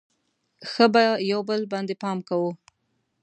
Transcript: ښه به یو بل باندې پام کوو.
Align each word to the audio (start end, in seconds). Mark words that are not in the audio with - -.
ښه 0.69 0.85
به 0.93 1.03
یو 1.31 1.41
بل 1.49 1.61
باندې 1.71 1.93
پام 2.01 2.17
کوو. 2.27 2.51